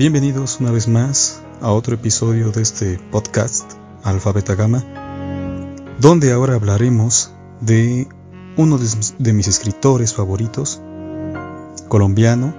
Bienvenidos 0.00 0.60
una 0.60 0.70
vez 0.70 0.88
más 0.88 1.42
a 1.60 1.72
otro 1.72 1.94
episodio 1.94 2.52
de 2.52 2.62
este 2.62 2.98
podcast 3.10 3.70
Alfa 4.02 4.32
Beta 4.32 4.54
Gamma, 4.54 4.82
donde 5.98 6.32
ahora 6.32 6.54
hablaremos 6.54 7.34
de 7.60 8.08
uno 8.56 8.78
de, 8.78 9.32
mis 9.34 9.46
escritores 9.46 10.14
favoritos, 10.14 10.80
colombiano. 11.88 12.54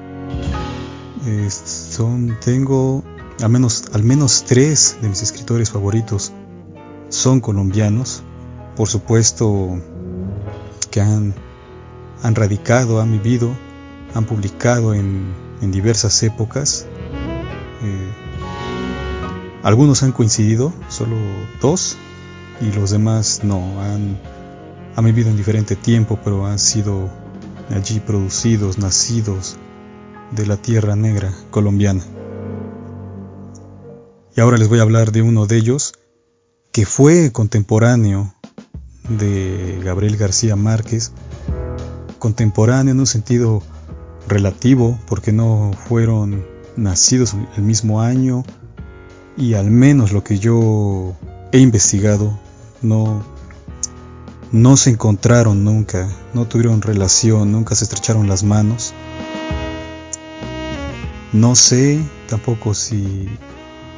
son, 1.65 2.37
tengo 2.45 3.03
al 3.41 3.49
menos, 4.03 4.43
tres 4.45 4.99
de 5.01 5.09
mis 5.09 5.23
escritores 5.23 5.71
favoritos 5.71 6.31
son 7.09 7.39
colombianos. 7.41 8.21
Por 8.75 8.87
supuesto 8.87 9.81
que 10.91 11.01
han, 11.01 11.33
radicado, 12.21 13.01
han 13.01 13.11
vivido, 13.13 13.49
han 14.13 14.25
publicado 14.25 14.93
en 14.93 15.71
diversas 15.71 16.21
épocas 16.21 16.85
eh, 17.83 18.11
algunos 19.63 20.03
han 20.03 20.11
coincidido, 20.11 20.73
solo 20.89 21.15
dos, 21.61 21.97
y 22.61 22.71
los 22.71 22.91
demás 22.91 23.41
no, 23.43 23.81
han, 23.81 24.17
han 24.95 25.05
vivido 25.05 25.29
en 25.29 25.37
diferente 25.37 25.75
tiempo, 25.75 26.19
pero 26.23 26.45
han 26.45 26.59
sido 26.59 27.09
allí 27.69 27.99
producidos, 27.99 28.77
nacidos 28.77 29.57
de 30.31 30.45
la 30.45 30.57
tierra 30.57 30.95
negra 30.95 31.33
colombiana. 31.49 32.03
Y 34.35 34.41
ahora 34.41 34.57
les 34.57 34.69
voy 34.69 34.79
a 34.79 34.83
hablar 34.83 35.11
de 35.11 35.21
uno 35.21 35.45
de 35.45 35.57
ellos 35.57 35.93
que 36.71 36.85
fue 36.85 37.31
contemporáneo 37.31 38.33
de 39.09 39.81
Gabriel 39.83 40.15
García 40.15 40.55
Márquez, 40.55 41.11
contemporáneo 42.17 42.93
en 42.93 42.99
un 42.99 43.07
sentido 43.07 43.61
relativo, 44.27 44.97
porque 45.07 45.33
no 45.33 45.71
fueron 45.87 46.45
nacidos 46.75 47.35
el 47.57 47.63
mismo 47.63 48.01
año 48.01 48.43
y 49.37 49.53
al 49.53 49.71
menos 49.71 50.11
lo 50.11 50.23
que 50.23 50.39
yo 50.39 51.15
he 51.51 51.59
investigado 51.59 52.39
no 52.81 53.23
no 54.51 54.75
se 54.75 54.89
encontraron 54.89 55.63
nunca, 55.63 56.09
no 56.33 56.45
tuvieron 56.45 56.81
relación, 56.81 57.53
nunca 57.53 57.73
se 57.73 57.85
estrecharon 57.85 58.27
las 58.27 58.43
manos. 58.43 58.93
No 61.31 61.55
sé 61.55 62.03
tampoco 62.27 62.73
si 62.73 63.29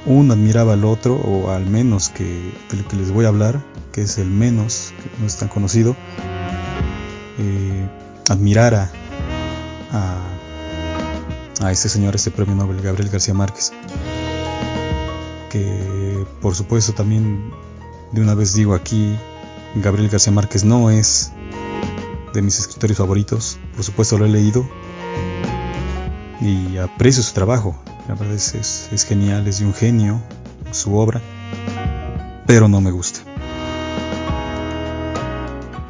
uno 0.06 0.34
admiraba 0.34 0.74
al 0.74 0.86
otro, 0.86 1.16
o 1.16 1.50
al 1.50 1.66
menos 1.66 2.10
que 2.10 2.54
de 2.72 2.84
que 2.88 2.96
les 2.96 3.12
voy 3.12 3.26
a 3.26 3.30
hablar, 3.30 3.64
que 3.92 4.04
es 4.04 4.20
el 4.20 4.30
menos, 4.30 4.94
que 5.02 5.10
no 5.20 5.26
es 5.26 5.38
tan 5.38 5.48
conocido, 5.48 5.96
eh, 7.40 7.90
admirara 8.30 8.92
a 9.92 10.33
a 11.62 11.72
este 11.72 11.90
señor, 11.90 12.16
este 12.16 12.32
premio 12.32 12.56
Nobel, 12.56 12.82
Gabriel 12.82 13.10
García 13.10 13.34
Márquez. 13.34 13.72
Que 15.50 16.26
por 16.42 16.56
supuesto 16.56 16.94
también 16.94 17.52
de 18.12 18.22
una 18.22 18.34
vez 18.34 18.54
digo 18.54 18.74
aquí, 18.74 19.16
Gabriel 19.76 20.10
García 20.10 20.34
Márquez 20.34 20.64
no 20.64 20.90
es 20.90 21.32
de 22.34 22.42
mis 22.42 22.60
escritores 22.60 22.98
favoritos, 22.98 23.60
por 23.76 23.84
supuesto 23.84 24.18
lo 24.18 24.26
he 24.26 24.30
leído 24.30 24.68
y 26.42 26.78
aprecio 26.78 27.22
su 27.22 27.34
trabajo, 27.34 27.76
la 28.08 28.16
verdad 28.16 28.34
es, 28.34 28.90
es 28.92 29.06
genial, 29.06 29.48
es 29.48 29.60
de 29.60 29.66
un 29.66 29.74
genio 29.74 30.22
su 30.72 30.98
obra, 30.98 31.22
pero 32.48 32.68
no 32.68 32.82
me 32.82 32.92
gusta. 32.92 33.20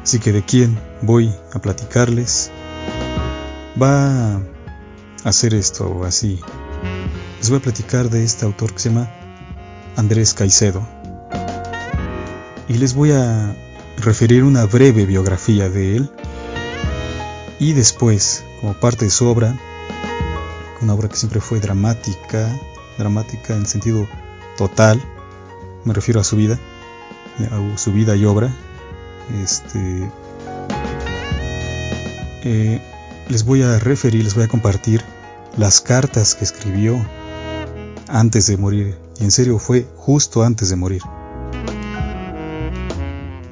Así 0.02 0.18
que 0.18 0.32
de 0.32 0.42
quién 0.42 0.78
voy 1.00 1.34
a 1.54 1.58
platicarles 1.58 2.50
va 3.80 4.40
hacer 5.24 5.54
esto 5.54 6.04
así. 6.04 6.38
Les 7.38 7.50
voy 7.50 7.58
a 7.58 7.62
platicar 7.62 8.10
de 8.10 8.22
este 8.22 8.44
autor 8.44 8.72
que 8.72 8.78
se 8.78 8.90
llama 8.90 9.10
Andrés 9.96 10.34
Caicedo. 10.34 10.86
Y 12.68 12.74
les 12.74 12.94
voy 12.94 13.12
a 13.12 13.56
referir 13.98 14.44
una 14.44 14.66
breve 14.66 15.06
biografía 15.06 15.68
de 15.68 15.96
él. 15.96 16.10
Y 17.58 17.72
después, 17.72 18.44
como 18.60 18.74
parte 18.74 19.06
de 19.06 19.10
su 19.10 19.26
obra, 19.26 19.58
una 20.80 20.94
obra 20.94 21.08
que 21.08 21.16
siempre 21.16 21.40
fue 21.40 21.60
dramática, 21.60 22.48
dramática 22.98 23.54
en 23.56 23.66
sentido 23.66 24.06
total, 24.56 25.02
me 25.84 25.94
refiero 25.94 26.20
a 26.20 26.24
su 26.24 26.36
vida, 26.36 26.58
a 27.50 27.78
su 27.78 27.92
vida 27.92 28.16
y 28.16 28.24
obra. 28.24 28.54
Este, 29.42 30.10
eh, 32.44 32.82
les 33.28 33.44
voy 33.44 33.62
a 33.62 33.78
referir, 33.78 34.24
les 34.24 34.34
voy 34.34 34.44
a 34.44 34.48
compartir 34.48 35.02
las 35.56 35.80
cartas 35.80 36.34
que 36.34 36.44
escribió 36.44 37.04
antes 38.08 38.46
de 38.46 38.56
morir. 38.56 38.98
Y 39.20 39.24
en 39.24 39.30
serio 39.30 39.58
fue 39.58 39.86
justo 39.96 40.42
antes 40.42 40.70
de 40.70 40.76
morir. 40.76 41.02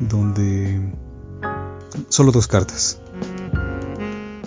Donde 0.00 0.92
solo 2.08 2.32
dos 2.32 2.46
cartas. 2.46 2.98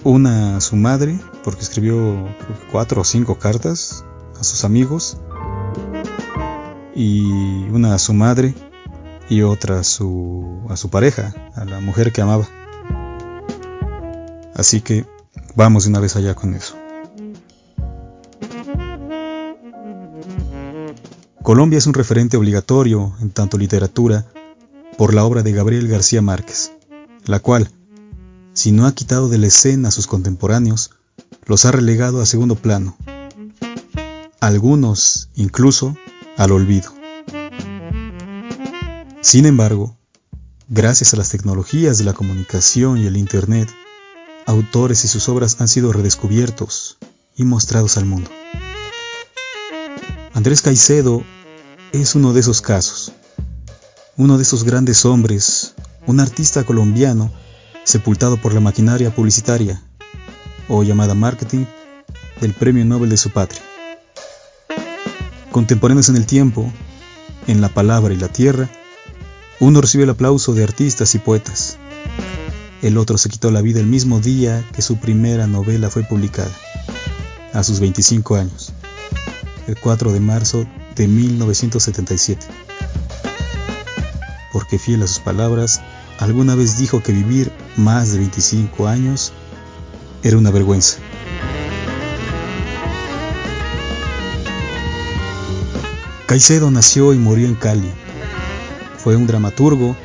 Una 0.04 0.58
a 0.58 0.62
su 0.62 0.76
madre, 0.76 1.20
porque 1.44 1.62
escribió 1.62 2.28
cuatro 2.72 3.02
o 3.02 3.04
cinco 3.04 3.40
cartas 3.40 4.06
a 4.40 4.44
sus 4.44 4.64
amigos. 4.64 5.18
Y 6.94 7.68
una 7.70 7.96
a 7.96 7.98
su 7.98 8.14
madre 8.14 8.54
y 9.30 9.42
otra 9.42 9.80
a 9.80 9.84
su, 9.84 10.62
a 10.70 10.78
su 10.78 10.90
pareja, 10.90 11.34
a 11.56 11.66
la 11.66 11.80
mujer 11.80 12.12
que 12.12 12.22
amaba. 12.22 12.48
Así 14.54 14.82
que 14.82 15.06
vamos 15.56 15.84
de 15.84 15.90
una 15.90 16.00
vez 16.00 16.16
allá 16.16 16.36
con 16.36 16.54
eso. 16.54 16.75
Colombia 21.46 21.78
es 21.78 21.86
un 21.86 21.94
referente 21.94 22.38
obligatorio 22.38 23.16
en 23.22 23.30
tanto 23.30 23.60
literatura 23.60 24.26
por 24.98 25.14
la 25.14 25.24
obra 25.26 25.44
de 25.44 25.52
Gabriel 25.52 25.88
García 25.88 26.20
Márquez, 26.24 26.72
la 27.26 27.40
cual, 27.40 27.70
si 28.54 28.72
no 28.72 28.88
ha 28.88 28.96
quitado 28.96 29.30
de 29.30 29.38
la 29.38 29.46
escena 29.46 29.90
a 29.90 29.92
sus 29.92 30.08
contemporáneos, 30.08 30.90
los 31.46 31.66
ha 31.66 31.72
relegado 31.72 32.20
a 32.20 32.26
segundo 32.26 32.56
plano, 32.56 32.98
algunos 34.40 35.30
incluso 35.36 35.96
al 36.36 36.52
olvido. 36.52 36.92
Sin 39.22 39.46
embargo, 39.46 39.96
gracias 40.68 41.14
a 41.14 41.18
las 41.18 41.30
tecnologías 41.30 42.00
de 42.00 42.06
la 42.06 42.14
comunicación 42.14 42.98
y 42.98 43.06
el 43.06 43.18
Internet, 43.18 43.70
autores 44.48 45.06
y 45.06 45.08
sus 45.08 45.30
obras 45.30 45.62
han 45.62 45.68
sido 45.68 45.94
redescubiertos 45.94 46.98
y 47.36 47.44
mostrados 47.44 47.98
al 47.98 48.06
mundo. 48.06 48.32
Andrés 50.34 50.64
Caicedo 50.64 51.24
es 52.02 52.16
uno 52.16 52.34
de 52.34 52.42
esos 52.42 52.62
casos, 52.62 53.14
uno 54.18 54.38
de 54.38 54.44
esos 54.44 54.64
grandes 54.64 55.06
hombres, 55.06 55.76
un 56.06 56.20
artista 56.20 56.64
colombiano 56.64 57.32
sepultado 57.84 58.38
por 58.38 58.54
la 58.54 58.60
maquinaria 58.60 59.14
publicitaria 59.14 59.82
o 60.68 60.84
llamada 60.84 61.14
marketing 61.14 61.66
del 62.42 62.54
Premio 62.54 62.84
Nobel 62.84 63.10
de 63.10 63.18
su 63.18 63.30
patria. 63.30 63.62
Contemporáneos 65.52 66.10
en 66.10 66.18
el 66.18 66.26
tiempo, 66.26 66.72
en 67.48 67.62
la 67.62 67.70
palabra 67.70 68.14
y 68.14 68.18
la 68.18 68.28
tierra, 68.28 68.70
uno 69.60 69.80
recibe 69.80 70.04
el 70.04 70.10
aplauso 70.10 70.54
de 70.54 70.64
artistas 70.64 71.16
y 71.16 71.20
poetas. 71.20 71.78
El 72.82 72.98
otro 72.98 73.18
se 73.18 73.30
quitó 73.30 73.52
la 73.52 73.62
vida 73.62 73.80
el 73.80 73.88
mismo 73.88 74.20
día 74.20 74.68
que 74.76 74.82
su 74.82 74.98
primera 74.98 75.48
novela 75.48 75.90
fue 75.90 76.04
publicada, 76.04 76.52
a 77.54 77.64
sus 77.64 77.80
25 77.80 78.36
años 78.36 78.74
el 79.68 79.80
4 79.80 80.14
de 80.14 80.20
marzo 80.20 80.68
de 80.96 81.08
1977. 81.08 82.46
Porque 84.52 84.80
fiel 84.80 85.04
a 85.04 85.08
sus 85.08 85.20
palabras, 85.20 85.82
alguna 86.20 86.56
vez 86.56 86.78
dijo 86.78 87.04
que 87.04 87.12
vivir 87.12 87.52
más 87.76 88.12
de 88.12 88.20
25 88.20 88.88
años 88.88 89.34
era 90.24 90.38
una 90.38 90.52
vergüenza. 90.52 91.00
Caicedo 96.26 96.72
nació 96.72 97.14
y 97.14 97.18
murió 97.18 97.48
en 97.48 97.56
Cali. 97.56 97.92
Fue 98.98 99.16
un 99.16 99.28
dramaturgo, 99.28 99.96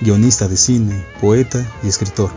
guionista 0.00 0.48
de 0.48 0.56
cine, 0.56 1.06
poeta 1.20 1.64
y 1.84 1.88
escritor. 1.88 2.30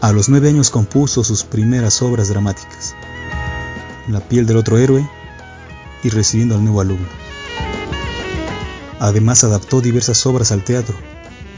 A 0.00 0.12
los 0.12 0.28
nueve 0.28 0.48
años 0.48 0.70
compuso 0.70 1.22
sus 1.22 1.44
primeras 1.44 2.02
obras 2.02 2.28
dramáticas. 2.28 2.94
La 4.08 4.20
piel 4.20 4.46
del 4.46 4.56
otro 4.56 4.78
héroe 4.78 5.08
y 6.02 6.10
recibiendo 6.10 6.54
al 6.54 6.62
nuevo 6.62 6.80
alumno. 6.80 7.06
Además 9.00 9.44
adaptó 9.44 9.80
diversas 9.80 10.24
obras 10.26 10.52
al 10.52 10.64
teatro, 10.64 10.94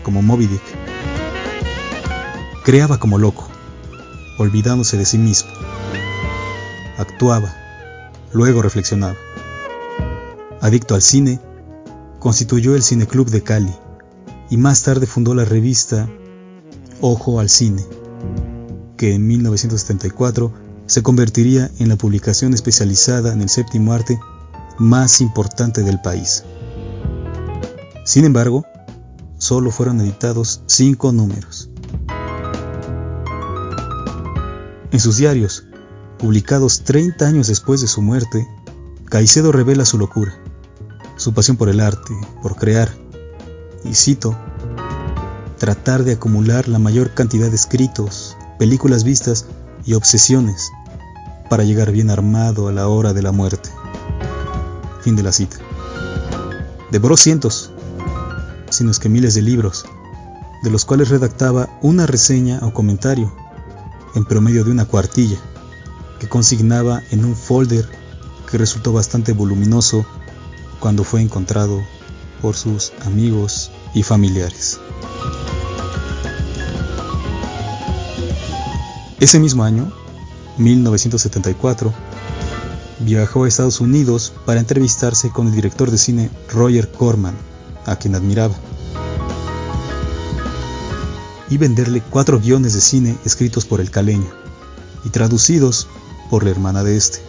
como 0.02 0.22
Moby 0.22 0.46
Dick. 0.46 0.62
Creaba 2.64 2.98
como 2.98 3.18
loco, 3.18 3.48
olvidándose 4.38 4.96
de 4.96 5.06
sí 5.06 5.18
mismo. 5.18 5.50
Actuaba, 6.98 7.54
luego 8.32 8.60
reflexionaba. 8.60 9.16
Adicto 10.60 10.94
al 10.94 11.02
cine, 11.02 11.40
constituyó 12.18 12.74
el 12.76 12.82
Cineclub 12.82 13.30
de 13.30 13.42
Cali 13.42 13.74
y 14.50 14.58
más 14.58 14.82
tarde 14.82 15.06
fundó 15.06 15.34
la 15.34 15.46
revista 15.46 16.08
Ojo 17.00 17.40
al 17.40 17.48
Cine, 17.48 17.82
que 18.98 19.14
en 19.14 19.26
1974 19.26 20.52
se 20.90 21.04
convertiría 21.04 21.70
en 21.78 21.88
la 21.88 21.94
publicación 21.94 22.52
especializada 22.52 23.32
en 23.32 23.42
el 23.42 23.48
séptimo 23.48 23.92
arte 23.92 24.18
más 24.76 25.20
importante 25.20 25.84
del 25.84 26.00
país. 26.00 26.42
Sin 28.04 28.24
embargo, 28.24 28.66
solo 29.38 29.70
fueron 29.70 30.00
editados 30.00 30.64
cinco 30.66 31.12
números. 31.12 31.70
En 34.90 34.98
sus 34.98 35.18
diarios, 35.18 35.62
publicados 36.18 36.82
30 36.82 37.24
años 37.24 37.46
después 37.46 37.80
de 37.80 37.86
su 37.86 38.02
muerte, 38.02 38.48
Caicedo 39.04 39.52
revela 39.52 39.84
su 39.84 39.96
locura, 39.96 40.34
su 41.14 41.32
pasión 41.32 41.56
por 41.56 41.68
el 41.68 41.78
arte, 41.78 42.14
por 42.42 42.56
crear, 42.56 42.90
y 43.84 43.94
cito, 43.94 44.36
tratar 45.56 46.02
de 46.02 46.14
acumular 46.14 46.66
la 46.66 46.80
mayor 46.80 47.14
cantidad 47.14 47.48
de 47.48 47.54
escritos, 47.54 48.36
películas 48.58 49.04
vistas 49.04 49.46
y 49.84 49.94
obsesiones 49.94 50.72
para 51.50 51.64
llegar 51.64 51.90
bien 51.90 52.10
armado 52.10 52.68
a 52.68 52.72
la 52.72 52.86
hora 52.86 53.12
de 53.12 53.22
la 53.22 53.32
muerte. 53.32 53.70
Fin 55.02 55.16
de 55.16 55.24
la 55.24 55.32
cita. 55.32 55.56
Devoró 56.92 57.16
cientos, 57.16 57.72
sino 58.70 58.92
es 58.92 59.00
que 59.00 59.08
miles 59.08 59.34
de 59.34 59.42
libros, 59.42 59.84
de 60.62 60.70
los 60.70 60.84
cuales 60.84 61.08
redactaba 61.08 61.68
una 61.82 62.06
reseña 62.06 62.60
o 62.62 62.72
comentario, 62.72 63.34
en 64.14 64.24
promedio 64.24 64.62
de 64.64 64.70
una 64.70 64.84
cuartilla, 64.84 65.38
que 66.20 66.28
consignaba 66.28 67.02
en 67.10 67.24
un 67.24 67.34
folder 67.34 67.84
que 68.48 68.56
resultó 68.56 68.92
bastante 68.92 69.32
voluminoso 69.32 70.06
cuando 70.78 71.02
fue 71.02 71.20
encontrado 71.20 71.80
por 72.40 72.54
sus 72.54 72.92
amigos 73.04 73.72
y 73.92 74.04
familiares. 74.04 74.78
Ese 79.18 79.40
mismo 79.40 79.64
año, 79.64 79.92
1974, 80.58 81.92
viajó 83.00 83.44
a 83.44 83.48
Estados 83.48 83.80
Unidos 83.80 84.32
para 84.44 84.60
entrevistarse 84.60 85.30
con 85.30 85.48
el 85.48 85.54
director 85.54 85.90
de 85.90 85.98
cine 85.98 86.30
Roger 86.50 86.90
Corman, 86.90 87.34
a 87.86 87.96
quien 87.96 88.14
admiraba, 88.14 88.54
y 91.48 91.56
venderle 91.56 92.02
cuatro 92.10 92.38
guiones 92.40 92.74
de 92.74 92.80
cine 92.80 93.16
escritos 93.24 93.64
por 93.64 93.80
el 93.80 93.90
caleño 93.90 94.30
y 95.04 95.10
traducidos 95.10 95.88
por 96.30 96.44
la 96.44 96.50
hermana 96.50 96.84
de 96.84 96.96
este, 96.96 97.20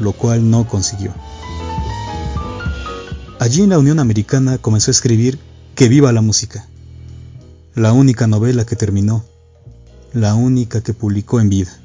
lo 0.00 0.12
cual 0.12 0.50
no 0.50 0.66
consiguió. 0.66 1.14
Allí 3.38 3.62
en 3.62 3.70
la 3.70 3.78
Unión 3.78 3.98
Americana 3.98 4.58
comenzó 4.58 4.90
a 4.90 4.92
escribir 4.92 5.38
Que 5.74 5.88
viva 5.88 6.12
la 6.12 6.20
música, 6.20 6.66
la 7.74 7.92
única 7.92 8.26
novela 8.26 8.64
que 8.64 8.76
terminó, 8.76 9.24
la 10.12 10.34
única 10.34 10.80
que 10.80 10.92
publicó 10.92 11.40
en 11.40 11.48
vida. 11.48 11.81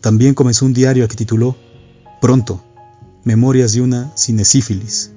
También 0.00 0.34
comenzó 0.34 0.64
un 0.64 0.74
diario 0.74 1.06
que 1.08 1.16
tituló 1.16 1.56
Pronto, 2.20 2.62
Memorias 3.24 3.72
de 3.72 3.80
una 3.80 4.12
cinesífilis. 4.16 5.12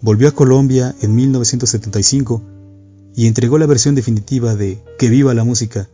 Volvió 0.00 0.28
a 0.28 0.32
Colombia 0.32 0.94
en 1.00 1.14
1975 1.14 2.42
y 3.14 3.26
entregó 3.26 3.58
la 3.58 3.66
versión 3.66 3.94
definitiva 3.94 4.54
de 4.54 4.82
Que 4.98 5.08
viva 5.08 5.34
la 5.34 5.44
música. 5.44 5.88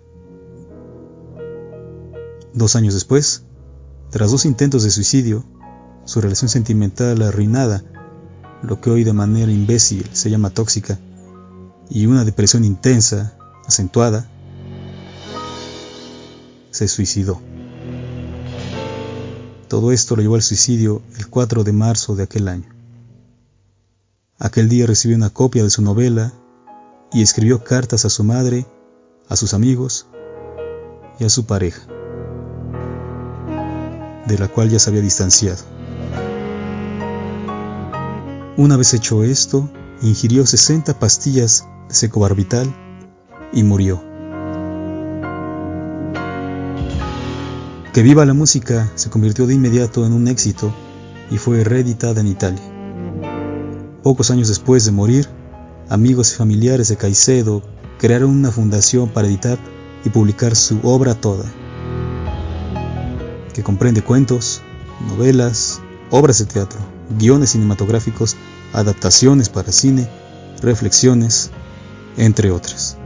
Dos 2.52 2.76
años 2.76 2.94
después, 2.94 3.42
tras 4.10 4.30
dos 4.30 4.44
intentos 4.44 4.84
de 4.84 4.90
suicidio, 4.90 5.44
su 6.04 6.20
relación 6.20 6.48
sentimental 6.48 7.20
arruinada, 7.22 7.82
lo 8.62 8.80
que 8.80 8.90
hoy 8.90 9.04
de 9.04 9.12
manera 9.12 9.50
imbécil 9.50 10.08
se 10.12 10.30
llama 10.30 10.50
tóxica, 10.50 10.98
y 11.90 12.06
una 12.06 12.24
depresión 12.24 12.64
intensa, 12.64 13.36
acentuada, 13.66 14.30
se 16.74 16.88
suicidó. 16.88 17.40
Todo 19.68 19.92
esto 19.92 20.16
lo 20.16 20.22
llevó 20.22 20.34
al 20.34 20.42
suicidio 20.42 21.02
el 21.16 21.28
4 21.28 21.62
de 21.62 21.72
marzo 21.72 22.16
de 22.16 22.24
aquel 22.24 22.48
año. 22.48 22.68
Aquel 24.40 24.68
día 24.68 24.84
recibió 24.84 25.16
una 25.16 25.30
copia 25.30 25.62
de 25.62 25.70
su 25.70 25.82
novela 25.82 26.32
y 27.12 27.22
escribió 27.22 27.62
cartas 27.62 28.04
a 28.04 28.10
su 28.10 28.24
madre, 28.24 28.66
a 29.28 29.36
sus 29.36 29.54
amigos 29.54 30.08
y 31.20 31.24
a 31.24 31.30
su 31.30 31.46
pareja, 31.46 31.86
de 34.26 34.36
la 34.36 34.48
cual 34.48 34.68
ya 34.68 34.80
se 34.80 34.90
había 34.90 35.02
distanciado. 35.02 35.62
Una 38.56 38.76
vez 38.76 38.94
hecho 38.94 39.22
esto, 39.22 39.70
ingirió 40.02 40.44
60 40.44 40.98
pastillas 40.98 41.68
de 41.88 41.94
secobarbital 41.94 42.66
y 43.52 43.62
murió. 43.62 44.13
Que 47.94 48.02
viva 48.02 48.24
la 48.24 48.34
música 48.34 48.90
se 48.96 49.08
convirtió 49.08 49.46
de 49.46 49.54
inmediato 49.54 50.04
en 50.04 50.12
un 50.12 50.26
éxito 50.26 50.74
y 51.30 51.38
fue 51.38 51.62
reeditada 51.62 52.22
en 52.22 52.26
Italia. 52.26 52.60
Pocos 54.02 54.32
años 54.32 54.48
después 54.48 54.84
de 54.84 54.90
morir, 54.90 55.28
amigos 55.88 56.32
y 56.32 56.34
familiares 56.34 56.88
de 56.88 56.96
Caicedo 56.96 57.62
crearon 58.00 58.30
una 58.30 58.50
fundación 58.50 59.10
para 59.10 59.28
editar 59.28 59.58
y 60.04 60.08
publicar 60.08 60.56
su 60.56 60.80
obra 60.82 61.14
toda, 61.14 61.44
que 63.54 63.62
comprende 63.62 64.02
cuentos, 64.02 64.60
novelas, 65.06 65.80
obras 66.10 66.40
de 66.40 66.46
teatro, 66.46 66.80
guiones 67.16 67.50
cinematográficos, 67.50 68.34
adaptaciones 68.72 69.48
para 69.48 69.70
cine, 69.70 70.10
reflexiones, 70.60 71.52
entre 72.16 72.50
otras. 72.50 72.98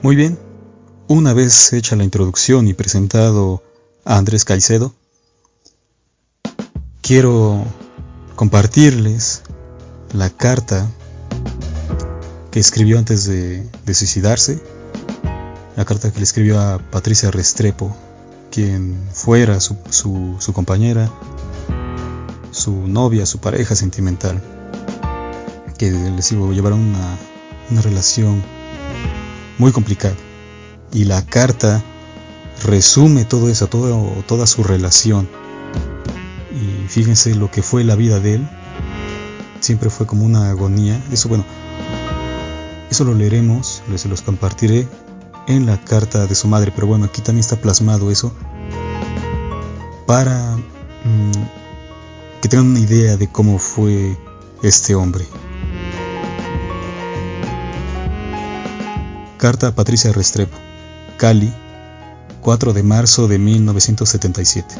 Muy 0.00 0.14
bien, 0.14 0.38
una 1.08 1.34
vez 1.34 1.72
hecha 1.72 1.96
la 1.96 2.04
introducción 2.04 2.68
y 2.68 2.72
presentado 2.72 3.64
a 4.04 4.16
Andrés 4.16 4.44
Caicedo, 4.44 4.94
quiero 7.02 7.64
compartirles 8.36 9.42
la 10.12 10.30
carta 10.30 10.88
que 12.52 12.60
escribió 12.60 12.96
antes 12.96 13.24
de, 13.24 13.68
suicidarse, 13.92 14.62
la 15.76 15.84
carta 15.84 16.12
que 16.12 16.18
le 16.18 16.24
escribió 16.24 16.60
a 16.60 16.78
Patricia 16.78 17.32
Restrepo, 17.32 17.94
quien 18.52 18.96
fuera 19.12 19.58
su, 19.58 19.76
su, 19.90 20.52
compañera, 20.52 21.10
su 22.52 22.86
novia, 22.86 23.26
su 23.26 23.40
pareja 23.40 23.74
sentimental, 23.74 24.40
que 25.76 25.90
les 25.90 26.30
digo, 26.30 26.52
llevaron 26.52 26.78
una, 26.78 27.18
una 27.72 27.80
relación 27.82 28.44
muy 29.58 29.72
complicada. 29.72 30.14
Y 30.92 31.04
la 31.04 31.24
carta 31.24 31.82
resume 32.64 33.24
todo 33.24 33.48
eso, 33.48 33.66
todo, 33.66 34.24
toda 34.26 34.46
su 34.46 34.62
relación 34.62 35.28
y 36.58 36.88
fíjense 36.88 37.34
lo 37.34 37.50
que 37.50 37.62
fue 37.62 37.84
la 37.84 37.94
vida 37.94 38.20
de 38.20 38.34
él. 38.34 38.48
Siempre 39.60 39.90
fue 39.90 40.06
como 40.06 40.24
una 40.24 40.50
agonía. 40.50 41.00
Eso, 41.12 41.28
bueno, 41.28 41.44
eso 42.90 43.04
lo 43.04 43.14
leeremos, 43.14 43.82
les 43.90 44.06
los 44.06 44.22
compartiré 44.22 44.88
en 45.46 45.66
la 45.66 45.82
carta 45.82 46.26
de 46.26 46.34
su 46.34 46.48
madre. 46.48 46.72
Pero 46.74 46.86
bueno, 46.86 47.04
aquí 47.04 47.22
también 47.22 47.40
está 47.40 47.56
plasmado 47.56 48.10
eso 48.10 48.32
para 50.06 50.56
mm, 50.56 52.40
que 52.40 52.48
tengan 52.48 52.68
una 52.68 52.80
idea 52.80 53.16
de 53.16 53.28
cómo 53.28 53.58
fue 53.58 54.16
este 54.62 54.94
hombre. 54.94 55.24
Carta 59.38 59.68
a 59.68 59.72
Patricia 59.72 60.12
Restrepo, 60.12 60.56
Cali, 61.16 61.52
4 62.40 62.72
de 62.72 62.82
marzo 62.82 63.28
de 63.28 63.38
1977. 63.38 64.74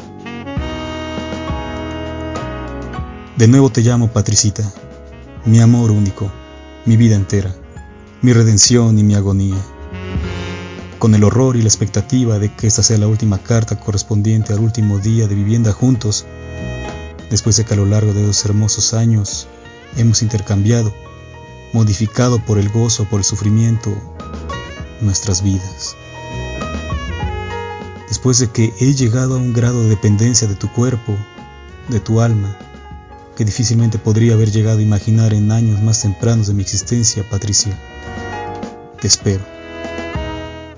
De 3.37 3.47
nuevo 3.47 3.69
te 3.69 3.79
llamo 3.79 4.09
Patricita, 4.09 4.69
mi 5.45 5.61
amor 5.61 5.91
único, 5.91 6.29
mi 6.85 6.97
vida 6.97 7.15
entera, 7.15 7.55
mi 8.21 8.33
redención 8.33 8.99
y 8.99 9.03
mi 9.03 9.15
agonía. 9.15 9.55
Con 10.97 11.15
el 11.15 11.23
horror 11.23 11.55
y 11.55 11.61
la 11.61 11.69
expectativa 11.69 12.37
de 12.37 12.53
que 12.53 12.67
esta 12.67 12.83
sea 12.83 12.97
la 12.97 13.07
última 13.07 13.37
carta 13.37 13.79
correspondiente 13.79 14.51
al 14.51 14.59
último 14.59 14.99
día 14.99 15.29
de 15.29 15.35
vivienda 15.35 15.71
juntos, 15.71 16.25
después 17.29 17.55
de 17.55 17.63
que 17.63 17.75
a 17.75 17.77
lo 17.77 17.85
largo 17.85 18.11
de 18.11 18.25
dos 18.25 18.43
hermosos 18.43 18.93
años 18.93 19.47
hemos 19.95 20.21
intercambiado, 20.21 20.93
modificado 21.71 22.43
por 22.43 22.57
el 22.57 22.67
gozo, 22.67 23.05
por 23.05 23.21
el 23.21 23.23
sufrimiento, 23.23 23.95
nuestras 25.01 25.43
vidas. 25.43 25.95
Después 28.07 28.39
de 28.39 28.49
que 28.49 28.73
he 28.79 28.93
llegado 28.93 29.35
a 29.35 29.37
un 29.37 29.53
grado 29.53 29.83
de 29.83 29.89
dependencia 29.89 30.47
de 30.47 30.55
tu 30.55 30.71
cuerpo, 30.71 31.15
de 31.89 31.99
tu 31.99 32.21
alma, 32.21 32.57
que 33.35 33.45
difícilmente 33.45 33.97
podría 33.97 34.33
haber 34.33 34.51
llegado 34.51 34.79
a 34.79 34.81
imaginar 34.81 35.33
en 35.33 35.51
años 35.51 35.81
más 35.81 36.01
tempranos 36.01 36.47
de 36.47 36.53
mi 36.53 36.61
existencia, 36.61 37.23
Patricia. 37.29 37.79
Te 38.99 39.07
espero. 39.07 39.43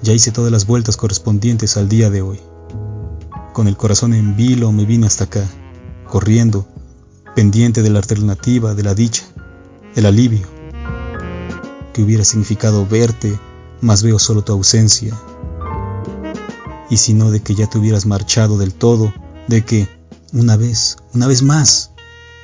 Ya 0.03 0.13
hice 0.13 0.31
todas 0.31 0.51
las 0.51 0.67
vueltas 0.67 0.97
correspondientes 0.97 1.77
al 1.77 1.89
día 1.89 2.09
de 2.09 2.21
hoy. 2.21 2.39
Con 3.53 3.67
el 3.67 3.77
corazón 3.77 4.13
en 4.13 4.35
vilo 4.35 4.71
me 4.71 4.85
vine 4.85 5.07
hasta 5.07 5.23
acá, 5.23 5.43
corriendo, 6.07 6.67
pendiente 7.35 7.81
de 7.81 7.89
la 7.89 7.99
alternativa, 7.99 8.75
de 8.75 8.83
la 8.83 8.93
dicha, 8.93 9.23
el 9.95 10.05
alivio, 10.05 10.47
que 11.93 12.03
hubiera 12.03 12.23
significado 12.23 12.85
verte, 12.85 13.39
mas 13.81 14.03
veo 14.03 14.19
solo 14.19 14.43
tu 14.43 14.53
ausencia. 14.53 15.19
Y 16.89 16.97
si 16.97 17.13
no 17.13 17.31
de 17.31 17.41
que 17.41 17.55
ya 17.55 17.67
te 17.67 17.77
hubieras 17.77 18.05
marchado 18.05 18.57
del 18.57 18.73
todo, 18.73 19.13
de 19.47 19.63
que, 19.65 19.89
una 20.33 20.57
vez, 20.57 20.97
una 21.13 21.27
vez 21.27 21.41
más, 21.41 21.91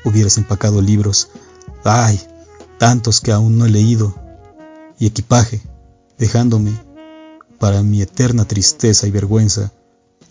hubieras 0.04 0.38
empacado 0.38 0.82
libros, 0.82 1.30
ay, 1.84 2.20
tantos 2.78 3.22
que 3.22 3.32
aún 3.32 3.58
no 3.58 3.66
he 3.66 3.70
leído, 3.70 4.16
y 5.00 5.06
equipaje, 5.06 5.62
dejándome, 6.18 6.72
para 7.60 7.84
mi 7.84 8.02
eterna 8.02 8.46
tristeza 8.46 9.08
y 9.08 9.12
vergüenza, 9.12 9.72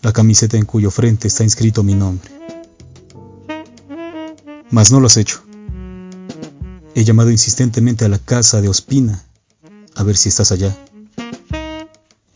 la 0.01 0.13
camiseta 0.13 0.57
en 0.57 0.65
cuyo 0.65 0.91
frente 0.91 1.27
está 1.27 1.43
inscrito 1.43 1.83
mi 1.83 1.95
nombre. 1.95 2.29
Mas 4.69 4.91
no 4.91 4.99
lo 4.99 5.07
has 5.07 5.17
hecho. 5.17 5.41
He 6.95 7.03
llamado 7.03 7.29
insistentemente 7.31 8.05
a 8.05 8.09
la 8.09 8.19
casa 8.19 8.61
de 8.61 8.69
Ospina, 8.69 9.23
a 9.95 10.03
ver 10.03 10.17
si 10.17 10.29
estás 10.29 10.51
allá. 10.51 10.75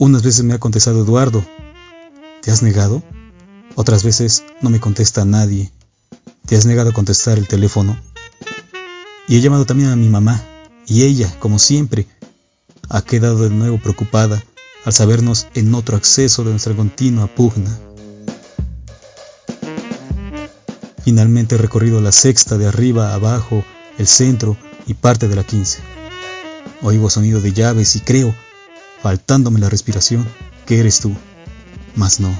Unas 0.01 0.23
veces 0.23 0.43
me 0.43 0.55
ha 0.55 0.57
contestado 0.57 1.03
Eduardo. 1.03 1.45
¿Te 2.41 2.49
has 2.49 2.63
negado? 2.63 3.03
Otras 3.75 4.03
veces 4.03 4.43
no 4.59 4.71
me 4.71 4.79
contesta 4.79 5.25
nadie. 5.25 5.71
¿Te 6.47 6.55
has 6.55 6.65
negado 6.65 6.89
a 6.89 6.93
contestar 6.93 7.37
el 7.37 7.47
teléfono? 7.47 7.95
Y 9.27 9.37
he 9.37 9.41
llamado 9.41 9.65
también 9.65 9.91
a 9.91 9.95
mi 9.95 10.09
mamá, 10.09 10.43
y 10.87 11.03
ella, 11.03 11.31
como 11.37 11.59
siempre, 11.59 12.07
ha 12.89 13.03
quedado 13.03 13.43
de 13.43 13.51
nuevo 13.51 13.77
preocupada 13.77 14.43
al 14.85 14.93
sabernos 14.93 15.45
en 15.53 15.71
otro 15.75 15.97
acceso 15.97 16.43
de 16.43 16.49
nuestra 16.49 16.75
continua 16.75 17.27
pugna. 17.27 17.69
Finalmente 21.03 21.53
he 21.53 21.57
recorrido 21.59 22.01
la 22.01 22.11
sexta 22.11 22.57
de 22.57 22.65
arriba 22.65 23.11
a 23.11 23.13
abajo, 23.13 23.63
el 23.99 24.07
centro 24.07 24.57
y 24.87 24.95
parte 24.95 25.27
de 25.27 25.35
la 25.35 25.43
quince. 25.43 25.77
Oigo 26.81 27.11
sonido 27.11 27.39
de 27.39 27.53
llaves 27.53 27.95
y 27.95 27.99
creo, 27.99 28.33
faltándome 29.01 29.59
la 29.59 29.69
respiración, 29.69 30.27
que 30.65 30.79
eres 30.79 30.99
tú. 30.99 31.15
Mas 31.95 32.19
no, 32.19 32.33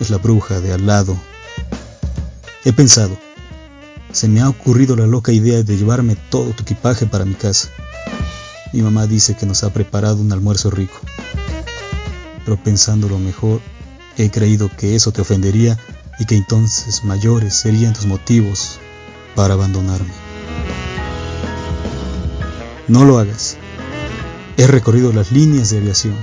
es 0.00 0.10
la 0.10 0.18
bruja 0.18 0.60
de 0.60 0.72
al 0.72 0.86
lado. 0.86 1.16
He 2.64 2.72
pensado, 2.72 3.16
se 4.12 4.28
me 4.28 4.40
ha 4.40 4.48
ocurrido 4.48 4.96
la 4.96 5.06
loca 5.06 5.32
idea 5.32 5.62
de 5.62 5.76
llevarme 5.76 6.16
todo 6.30 6.50
tu 6.50 6.62
equipaje 6.62 7.06
para 7.06 7.24
mi 7.24 7.34
casa. 7.34 7.68
Mi 8.72 8.82
mamá 8.82 9.06
dice 9.06 9.34
que 9.34 9.46
nos 9.46 9.64
ha 9.64 9.72
preparado 9.72 10.16
un 10.16 10.32
almuerzo 10.32 10.70
rico 10.70 11.00
pero 12.44 12.56
pensándolo 12.56 13.18
mejor, 13.18 13.60
he 14.16 14.30
creído 14.30 14.70
que 14.76 14.94
eso 14.94 15.12
te 15.12 15.20
ofendería 15.20 15.78
y 16.18 16.26
que 16.26 16.36
entonces 16.36 17.04
mayores 17.04 17.54
serían 17.54 17.92
tus 17.92 18.06
motivos 18.06 18.78
para 19.34 19.54
abandonarme. 19.54 20.12
No 22.88 23.04
lo 23.04 23.18
hagas. 23.18 23.56
He 24.56 24.66
recorrido 24.66 25.12
las 25.12 25.32
líneas 25.32 25.70
de 25.70 25.78
aviación, 25.78 26.14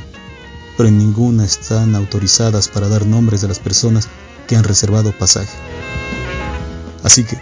pero 0.77 0.87
en 0.87 0.97
ninguna 0.97 1.45
están 1.45 1.95
autorizadas 1.95 2.67
para 2.67 2.87
dar 2.87 3.05
nombres 3.05 3.41
de 3.41 3.47
las 3.47 3.59
personas 3.59 4.07
que 4.47 4.55
han 4.55 4.63
reservado 4.63 5.11
pasaje. 5.17 5.57
Así 7.03 7.23
que, 7.23 7.39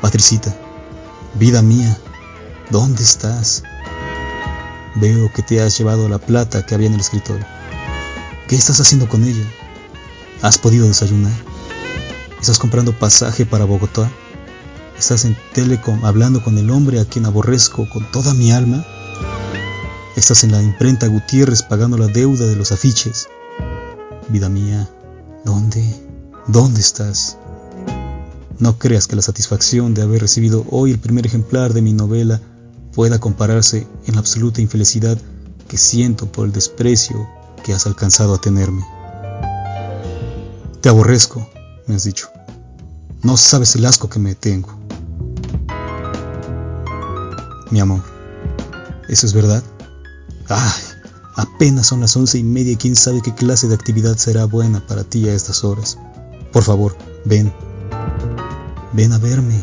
Patricita, 0.00 0.56
vida 1.34 1.60
mía, 1.60 1.98
¿dónde 2.70 3.02
estás? 3.02 3.62
Veo 4.94 5.30
que 5.32 5.42
te 5.42 5.60
has 5.60 5.76
llevado 5.76 6.08
la 6.08 6.18
plata 6.18 6.64
que 6.64 6.74
había 6.74 6.86
en 6.86 6.94
el 6.94 7.00
escritorio. 7.00 7.44
¿Qué 8.48 8.56
estás 8.56 8.80
haciendo 8.80 9.08
con 9.08 9.22
ella? 9.22 9.44
¿Has 10.40 10.56
podido 10.56 10.86
desayunar? 10.88 11.32
¿Estás 12.40 12.58
comprando 12.58 12.92
pasaje 12.92 13.44
para 13.44 13.66
Bogotá? 13.66 14.10
¿Estás 14.98 15.26
en 15.26 15.36
Telecom 15.52 16.04
hablando 16.06 16.42
con 16.42 16.56
el 16.56 16.70
hombre 16.70 17.00
a 17.00 17.04
quien 17.04 17.26
aborrezco 17.26 17.88
con 17.90 18.10
toda 18.12 18.32
mi 18.32 18.50
alma? 18.50 18.86
¿Estás 20.16 20.44
en 20.44 20.52
la 20.52 20.62
imprenta 20.62 21.08
Gutiérrez 21.08 21.60
pagando 21.62 21.98
la 21.98 22.06
deuda 22.06 22.46
de 22.46 22.56
los 22.56 22.72
afiches? 22.72 23.28
Vida 24.30 24.48
mía, 24.48 24.88
¿dónde? 25.44 25.84
¿Dónde 26.46 26.80
estás? 26.80 27.36
No 28.58 28.78
creas 28.78 29.06
que 29.06 29.14
la 29.14 29.20
satisfacción 29.20 29.92
de 29.92 30.00
haber 30.00 30.22
recibido 30.22 30.64
hoy 30.70 30.92
el 30.92 30.98
primer 30.98 31.26
ejemplar 31.26 31.74
de 31.74 31.82
mi 31.82 31.92
novela 31.92 32.40
pueda 32.94 33.18
compararse 33.18 33.86
en 34.06 34.14
la 34.14 34.20
absoluta 34.20 34.62
infelicidad 34.62 35.18
que 35.68 35.76
siento 35.76 36.32
por 36.32 36.46
el 36.46 36.52
desprecio 36.52 37.28
que 37.62 37.74
has 37.74 37.86
alcanzado 37.86 38.34
a 38.34 38.40
tenerme. 38.40 38.86
Te 40.80 40.88
aborrezco, 40.88 41.46
me 41.86 41.94
has 41.94 42.04
dicho. 42.04 42.30
No 43.22 43.36
sabes 43.36 43.76
el 43.76 43.84
asco 43.84 44.08
que 44.08 44.18
me 44.18 44.34
tengo. 44.34 44.70
Mi 47.70 47.80
amor, 47.80 48.00
¿eso 49.10 49.26
es 49.26 49.34
verdad? 49.34 49.62
Ay, 50.48 50.82
apenas 51.34 51.88
son 51.88 52.00
las 52.00 52.16
once 52.16 52.38
y 52.38 52.44
media 52.44 52.72
y 52.72 52.76
quién 52.76 52.94
sabe 52.94 53.20
qué 53.20 53.34
clase 53.34 53.66
de 53.66 53.74
actividad 53.74 54.16
será 54.16 54.44
buena 54.44 54.86
para 54.86 55.02
ti 55.02 55.28
a 55.28 55.34
estas 55.34 55.64
horas. 55.64 55.98
Por 56.52 56.62
favor, 56.62 56.96
ven. 57.24 57.52
Ven 58.92 59.12
a 59.12 59.18
verme, 59.18 59.60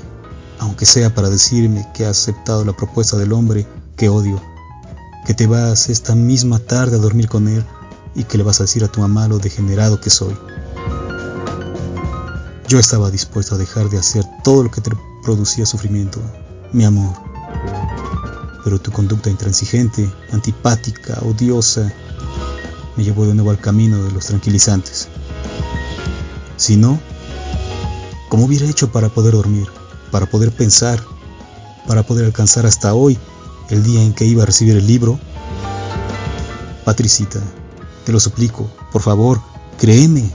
aunque 0.59 0.85
sea 0.85 1.13
para 1.13 1.29
decirme 1.29 1.87
que 1.93 2.05
has 2.05 2.21
aceptado 2.21 2.65
la 2.65 2.75
propuesta 2.75 3.17
del 3.17 3.31
hombre 3.31 3.65
que 3.95 4.09
odio, 4.09 4.41
que 5.25 5.33
te 5.33 5.47
vas 5.47 5.89
esta 5.89 6.15
misma 6.15 6.59
tarde 6.59 6.97
a 6.97 6.99
dormir 6.99 7.29
con 7.29 7.47
él 7.47 7.63
y 8.13 8.25
que 8.25 8.37
le 8.37 8.43
vas 8.43 8.59
a 8.59 8.63
decir 8.63 8.83
a 8.83 8.89
tu 8.89 8.99
mamá 8.99 9.27
lo 9.27 9.39
degenerado 9.39 10.01
que 10.01 10.09
soy. 10.09 10.37
Yo 12.67 12.77
estaba 12.77 13.09
dispuesto 13.09 13.55
a 13.55 13.57
dejar 13.57 13.89
de 13.89 13.99
hacer 13.99 14.25
todo 14.43 14.63
lo 14.63 14.71
que 14.71 14.81
te 14.81 14.91
producía 15.23 15.65
sufrimiento, 15.65 16.19
mi 16.73 16.83
amor. 16.83 17.32
Pero 18.63 18.79
tu 18.79 18.91
conducta 18.91 19.29
intransigente, 19.29 20.09
antipática, 20.31 21.19
odiosa, 21.21 21.91
me 22.95 23.03
llevó 23.03 23.25
de 23.25 23.33
nuevo 23.33 23.51
al 23.51 23.59
camino 23.59 24.03
de 24.03 24.11
los 24.11 24.25
tranquilizantes. 24.25 25.07
Si 26.57 26.77
no, 26.77 26.99
¿cómo 28.29 28.45
hubiera 28.45 28.67
hecho 28.67 28.91
para 28.91 29.09
poder 29.09 29.33
dormir, 29.33 29.67
para 30.11 30.25
poder 30.25 30.51
pensar, 30.51 31.03
para 31.87 32.03
poder 32.03 32.25
alcanzar 32.25 32.65
hasta 32.65 32.93
hoy 32.93 33.17
el 33.69 33.83
día 33.83 34.01
en 34.01 34.13
que 34.13 34.25
iba 34.25 34.43
a 34.43 34.45
recibir 34.45 34.77
el 34.77 34.87
libro? 34.87 35.19
Patricita, 36.85 37.41
te 38.05 38.11
lo 38.11 38.19
suplico, 38.19 38.69
por 38.91 39.01
favor, 39.01 39.41
créeme. 39.77 40.29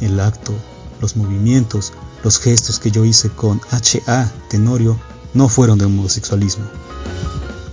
El 0.00 0.20
acto, 0.20 0.52
los 1.00 1.16
movimientos, 1.16 1.92
los 2.22 2.38
gestos 2.38 2.78
que 2.78 2.90
yo 2.90 3.04
hice 3.04 3.30
con 3.30 3.60
H.A. 3.70 4.30
Tenorio 4.48 4.98
no 5.34 5.48
fueron 5.48 5.78
de 5.78 5.84
homosexualismo. 5.84 6.64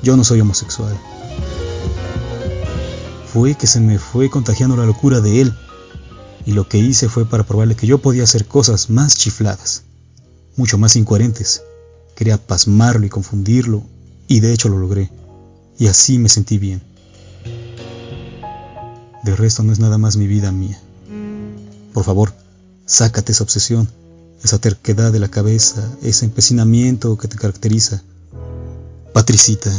Yo 0.04 0.18
no 0.18 0.24
soy 0.24 0.42
homosexual. 0.42 1.00
Fue 3.32 3.56
que 3.56 3.68
se 3.68 3.80
me 3.80 3.98
fue 4.00 4.30
contagiando 4.30 4.76
la 4.76 4.86
locura 4.86 5.22
de 5.22 5.42
él, 5.42 5.54
y 6.46 6.54
lo 6.54 6.68
que 6.68 6.80
hice 6.80 7.08
fue 7.08 7.26
para 7.26 7.44
probarle 7.44 7.76
que 7.76 7.88
yo 7.88 8.00
podía 8.00 8.24
hacer 8.24 8.46
cosas 8.46 8.90
más 8.90 9.16
chifladas, 9.16 9.84
mucho 10.58 10.78
más 10.78 10.96
incoherentes. 10.96 11.62
Quería 12.16 12.38
pasmarlo 12.38 13.06
y 13.06 13.10
confundirlo, 13.10 13.84
y 14.28 14.40
de 14.40 14.54
hecho 14.54 14.68
lo 14.70 14.80
logré, 14.80 15.12
y 15.78 15.88
así 15.88 16.18
me 16.18 16.30
sentí 16.30 16.58
bien. 16.58 16.82
De 19.24 19.36
resto 19.36 19.62
no 19.62 19.72
es 19.72 19.80
nada 19.80 20.00
más 20.00 20.18
mi 20.18 20.26
vida 20.26 20.52
mía. 20.52 20.82
Por 21.94 22.04
favor, 22.04 22.34
sácate 22.86 23.34
esa 23.34 23.44
obsesión, 23.44 23.88
esa 24.44 24.60
terquedad 24.60 25.12
de 25.12 25.20
la 25.20 25.30
cabeza, 25.30 25.88
ese 26.02 26.26
empecinamiento 26.26 27.18
que 27.18 27.28
te 27.28 27.38
caracteriza. 27.38 28.02
Patricita, 29.14 29.72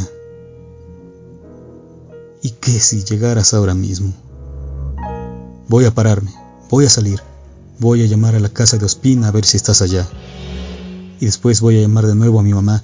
¿y 2.41 2.51
qué 2.51 2.79
si 2.79 3.03
llegaras 3.03 3.53
ahora 3.53 3.73
mismo? 3.73 4.13
Voy 5.67 5.85
a 5.85 5.93
pararme, 5.93 6.31
voy 6.69 6.85
a 6.85 6.89
salir, 6.89 7.19
voy 7.79 8.03
a 8.03 8.05
llamar 8.05 8.35
a 8.35 8.39
la 8.39 8.49
casa 8.49 8.77
de 8.77 8.85
Ospina 8.85 9.27
a 9.27 9.31
ver 9.31 9.45
si 9.45 9.57
estás 9.57 9.81
allá. 9.81 10.07
Y 11.19 11.25
después 11.25 11.61
voy 11.61 11.77
a 11.77 11.81
llamar 11.81 12.05
de 12.05 12.15
nuevo 12.15 12.39
a 12.39 12.43
mi 12.43 12.53
mamá. 12.53 12.83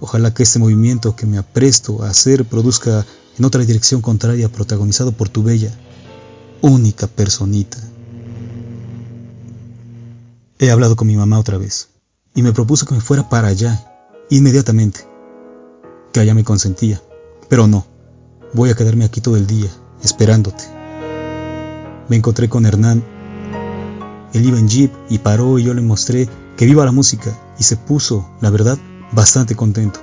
Ojalá 0.00 0.34
que 0.34 0.42
este 0.42 0.58
movimiento 0.58 1.14
que 1.14 1.26
me 1.26 1.38
apresto 1.38 2.02
a 2.02 2.10
hacer 2.10 2.44
produzca 2.44 3.06
en 3.38 3.44
otra 3.44 3.64
dirección 3.64 4.00
contraria 4.00 4.48
protagonizado 4.50 5.12
por 5.12 5.28
tu 5.28 5.42
bella, 5.42 5.72
única 6.60 7.06
personita. 7.06 7.78
He 10.62 10.70
hablado 10.70 10.94
con 10.94 11.08
mi 11.08 11.16
mamá 11.16 11.40
otra 11.40 11.58
vez 11.58 11.88
y 12.36 12.42
me 12.42 12.52
propuso 12.52 12.86
que 12.86 12.94
me 12.94 13.00
fuera 13.00 13.28
para 13.28 13.48
allá, 13.48 13.84
inmediatamente, 14.30 15.00
que 16.12 16.20
allá 16.20 16.34
me 16.34 16.44
consentía, 16.44 17.02
pero 17.48 17.66
no, 17.66 17.84
voy 18.52 18.70
a 18.70 18.74
quedarme 18.74 19.04
aquí 19.04 19.20
todo 19.20 19.36
el 19.36 19.48
día, 19.48 19.68
esperándote. 20.04 20.62
Me 22.08 22.14
encontré 22.14 22.48
con 22.48 22.64
Hernán. 22.64 23.02
Él 24.32 24.46
iba 24.46 24.56
en 24.56 24.68
jeep 24.68 24.92
y 25.10 25.18
paró 25.18 25.58
y 25.58 25.64
yo 25.64 25.74
le 25.74 25.82
mostré 25.82 26.28
que 26.56 26.64
viva 26.64 26.84
la 26.84 26.92
música 26.92 27.36
y 27.58 27.64
se 27.64 27.76
puso, 27.76 28.30
la 28.40 28.50
verdad, 28.50 28.78
bastante 29.10 29.56
contento 29.56 29.98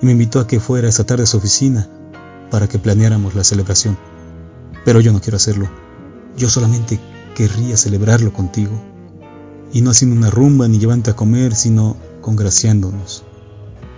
y 0.00 0.06
me 0.06 0.12
invitó 0.12 0.40
a 0.40 0.46
que 0.46 0.58
fuera 0.58 0.88
esa 0.88 1.04
tarde 1.04 1.24
a 1.24 1.26
su 1.26 1.36
oficina 1.36 1.86
para 2.50 2.66
que 2.66 2.78
planeáramos 2.78 3.34
la 3.34 3.44
celebración. 3.44 3.98
Pero 4.86 5.02
yo 5.02 5.12
no 5.12 5.20
quiero 5.20 5.36
hacerlo 5.36 5.68
yo 6.38 6.48
solamente 6.48 7.00
querría 7.34 7.76
celebrarlo 7.76 8.32
contigo, 8.32 8.72
y 9.72 9.82
no 9.82 9.90
haciendo 9.90 10.16
una 10.16 10.30
rumba 10.30 10.68
ni 10.68 10.78
llevante 10.78 11.10
a 11.10 11.16
comer, 11.16 11.54
sino 11.54 11.96
congraciándonos. 12.20 13.24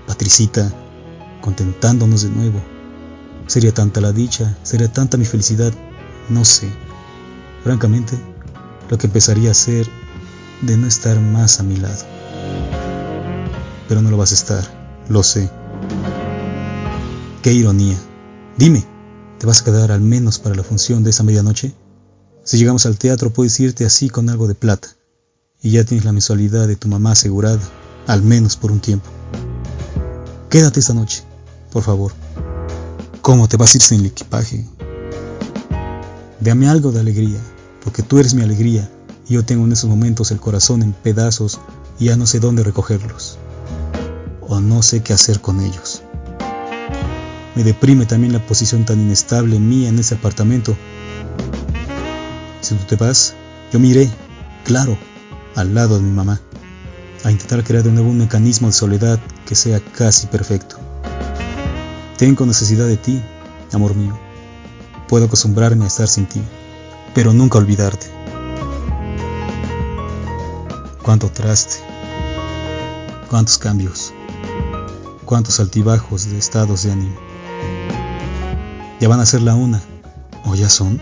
Patricita, 0.07 0.73
contentándonos 1.41 2.23
de 2.23 2.31
nuevo. 2.31 2.61
Sería 3.47 3.73
tanta 3.73 4.01
la 4.01 4.13
dicha, 4.13 4.57
sería 4.63 4.93
tanta 4.93 5.17
mi 5.17 5.25
felicidad, 5.25 5.73
no 6.29 6.45
sé. 6.45 6.69
Francamente, 7.63 8.17
lo 8.89 8.99
que 8.99 9.07
empezaría 9.07 9.51
a 9.51 9.55
ser 9.55 9.89
de 10.63 10.77
no 10.77 10.87
estar 10.87 11.19
más 11.21 11.61
a 11.61 11.63
mi 11.63 11.77
lado. 11.77 12.05
Pero 13.89 14.03
no 14.03 14.11
lo 14.11 14.17
vas 14.17 14.33
a 14.33 14.37
estar, 14.37 14.65
lo 15.09 15.23
sé. 15.23 15.51
Qué 17.43 17.53
ironía. 17.53 17.97
Dime, 18.57 18.85
¿te 19.39 19.47
vas 19.47 19.63
a 19.63 19.65
quedar 19.65 19.93
al 19.93 20.01
menos 20.01 20.39
para 20.39 20.55
la 20.55 20.63
función 20.63 21.03
de 21.03 21.11
esa 21.11 21.23
medianoche? 21.23 21.75
Si 22.45 22.59
llegamos 22.59 22.87
al 22.87 22.99
teatro 22.99 23.31
puedes 23.31 23.59
irte 23.61 23.85
así 23.85 24.09
con 24.09 24.29
algo 24.29 24.49
de 24.49 24.55
plata 24.55 25.00
y 25.63 25.73
ya 25.73 25.85
tienes 25.85 26.05
la 26.05 26.13
mensualidad 26.13 26.67
de 26.67 26.77
tu 26.77 26.89
mamá 26.89 27.13
asegurada, 27.13 27.61
al 28.07 28.23
menos 28.23 28.57
por 28.57 28.73
un 28.73 28.81
tiempo. 28.81 29.09
Quédate 30.49 30.81
esta 30.81 30.95
noche, 30.95 31.23
por 31.73 31.83
favor. 31.83 32.13
¿Cómo 33.21 33.49
te 33.49 33.57
vas 33.57 33.75
a 33.75 33.79
ir 33.79 33.83
sin 33.83 34.01
el 34.01 34.07
equipaje? 34.07 34.67
Dame 36.41 36.69
algo 36.69 36.91
de 36.91 37.01
alegría, 37.01 37.39
porque 37.85 38.03
tú 38.03 38.19
eres 38.19 38.35
mi 38.35 38.43
alegría 38.43 38.91
y 39.29 39.35
yo 39.35 39.45
tengo 39.45 39.65
en 39.65 39.73
esos 39.73 39.91
momentos 39.91 40.31
el 40.31 40.41
corazón 40.41 40.83
en 40.83 40.93
pedazos 40.93 41.61
y 41.99 42.07
ya 42.07 42.17
no 42.17 42.27
sé 42.27 42.41
dónde 42.41 42.65
recogerlos. 42.65 43.39
O 44.41 44.61
no 44.61 44.83
sé 44.83 45.03
qué 45.03 45.13
hacer 45.13 45.41
con 45.41 45.61
ellos. 45.61 46.03
Me 47.55 47.63
deprime 47.63 48.07
también 48.07 48.33
la 48.33 48.45
posición 48.45 48.85
tan 48.85 49.01
inestable 49.01 49.59
mía 49.59 49.91
en 49.91 49.99
ese 49.99 50.15
apartamento. 50.15 50.77
Si 52.63 52.75
tú 52.75 52.85
te 52.85 52.97
vas, 52.97 53.35
yo 53.73 53.79
me 53.79 53.89
iré, 53.89 54.11
claro, 54.65 54.97
al 55.57 55.75
lado 55.75 55.97
de 55.97 56.03
mi 56.03 56.11
mamá, 56.11 56.41
a 57.25 57.31
intentar 57.31 57.63
crear 57.65 57.83
de 57.83 57.91
nuevo 57.91 58.11
un 58.11 58.19
mecanismo 58.19 58.69
de 58.69 58.73
soledad 58.73 59.19
que 59.47 59.55
sea 59.55 59.81
casi 59.81 60.27
perfecto. 60.27 60.77
Tengo 62.17 62.47
necesidad 62.47 62.87
de 62.87 62.97
ti, 62.97 63.23
amor 63.73 63.95
mío. 63.95 64.19
Puedo 65.09 65.27
acostumbrarme 65.27 65.85
a 65.85 65.89
estar 65.89 66.09
sin 66.09 66.27
ti, 66.27 66.41
pero 67.15 67.33
nunca 67.33 67.59
olvidarte. 67.59 68.07
Cuánto 71.03 71.29
traste, 71.31 71.77
cuántos 73.29 73.59
cambios, 73.59 74.13
cuántos 75.25 75.61
altibajos 75.61 76.31
de 76.31 76.39
estados 76.39 76.85
de 76.85 76.93
ánimo. 76.93 77.17
Ya 79.01 79.09
van 79.09 79.21
a 79.21 79.27
ser 79.27 79.41
la 79.43 79.55
una, 79.55 79.81
o 80.45 80.55
ya 80.55 80.69
son. 80.69 81.01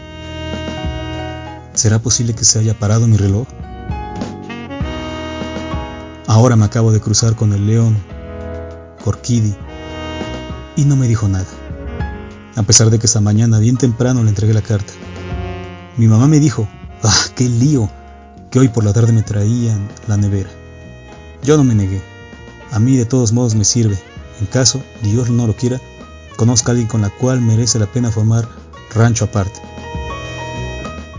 ¿Será 1.74 1.98
posible 1.98 2.34
que 2.34 2.44
se 2.44 2.58
haya 2.58 2.78
parado 2.78 3.06
mi 3.06 3.16
reloj? 3.16 3.46
Ahora 6.28 6.56
me 6.56 6.66
acabo 6.66 6.92
de 6.92 7.00
cruzar 7.00 7.34
con 7.36 7.54
el 7.54 7.66
león, 7.66 7.96
Corquidi, 9.02 9.56
y 10.76 10.84
no 10.84 10.94
me 10.94 11.08
dijo 11.08 11.26
nada, 11.26 11.48
a 12.54 12.62
pesar 12.64 12.90
de 12.90 12.98
que 12.98 13.06
esta 13.06 13.22
mañana 13.22 13.58
bien 13.58 13.78
temprano 13.78 14.22
le 14.22 14.28
entregué 14.28 14.52
la 14.52 14.60
carta. 14.60 14.92
Mi 15.96 16.06
mamá 16.06 16.28
me 16.28 16.38
dijo, 16.38 16.68
¡ah, 17.02 17.24
qué 17.34 17.48
lío! 17.48 17.88
que 18.50 18.58
hoy 18.58 18.68
por 18.68 18.84
la 18.84 18.92
tarde 18.92 19.12
me 19.12 19.22
traían 19.22 19.88
la 20.06 20.18
nevera. 20.18 20.50
Yo 21.42 21.56
no 21.56 21.64
me 21.64 21.74
negué. 21.74 22.02
A 22.72 22.78
mí 22.78 22.94
de 22.96 23.06
todos 23.06 23.32
modos 23.32 23.54
me 23.54 23.64
sirve. 23.64 23.98
En 24.38 24.46
caso, 24.46 24.82
Dios 25.02 25.30
no 25.30 25.46
lo 25.46 25.56
quiera, 25.56 25.80
conozca 26.36 26.68
a 26.68 26.72
alguien 26.72 26.88
con 26.88 27.00
la 27.00 27.08
cual 27.08 27.40
merece 27.40 27.78
la 27.78 27.86
pena 27.86 28.10
formar 28.10 28.46
rancho 28.94 29.24
aparte. 29.24 29.60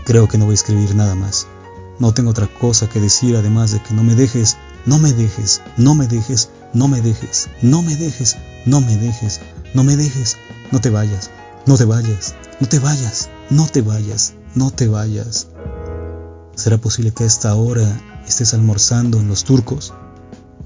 Creo 0.04 0.28
que 0.28 0.38
no 0.38 0.44
voy 0.44 0.52
a 0.52 0.54
escribir 0.54 0.94
nada 0.94 1.16
más. 1.16 1.48
No 2.00 2.12
tengo 2.12 2.30
otra 2.30 2.48
cosa 2.48 2.88
que 2.88 3.00
decir 3.00 3.36
además 3.36 3.70
de 3.70 3.80
que 3.80 3.94
no 3.94 4.02
me 4.02 4.16
dejes 4.16 4.56
no 4.86 4.98
me 4.98 5.12
dejes, 5.12 5.60
no 5.76 5.94
me 5.94 6.06
dejes, 6.06 6.48
no 6.72 6.88
me 6.88 7.00
dejes, 7.02 7.38
no 7.52 7.82
me 7.82 7.96
dejes, 7.96 8.36
no 8.64 8.80
me 8.80 8.96
dejes, 8.96 9.40
no 9.74 9.84
me 9.84 9.96
dejes, 9.96 10.36
no 10.72 10.80
te 10.80 10.90
vayas, 10.90 11.30
no 11.66 11.76
te 11.76 11.84
vayas, 11.84 12.34
no 12.60 12.68
te 12.68 12.78
vayas, 12.78 13.28
no 13.50 13.66
te 13.66 13.82
vayas, 13.82 14.34
no 14.54 14.70
te 14.70 14.88
vayas. 14.88 15.48
¿Será 16.54 16.78
posible 16.78 17.12
que 17.12 17.24
a 17.24 17.26
esta 17.26 17.54
hora 17.54 18.00
estés 18.26 18.54
almorzando 18.54 19.18
en 19.18 19.28
los 19.28 19.44
turcos? 19.44 19.92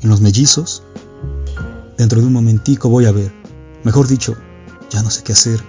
¿En 0.01 0.11
los 0.11 0.20
mellizos? 0.20 0.83
Dentro 1.99 2.20
de 2.20 2.27
un 2.27 2.33
momentico 2.33 2.88
voy 2.88 3.07
a 3.07 3.12
ver. 3.12 3.33
Mejor 3.83 4.07
dicho, 4.09 4.37
ya 4.90 5.03
no 5.03 5.11
sé 5.11 5.23
qué 5.23 5.33
hacer. 5.33 5.62